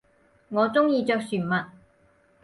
[0.49, 1.67] 我中意着船襪